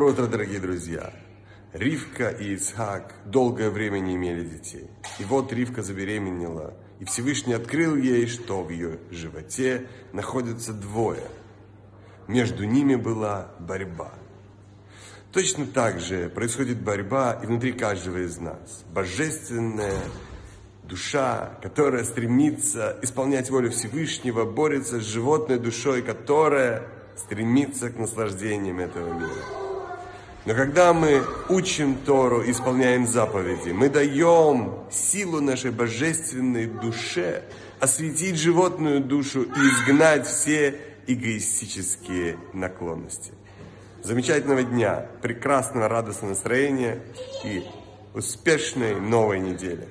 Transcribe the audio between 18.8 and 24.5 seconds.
Божественная душа, которая стремится исполнять волю Всевышнего,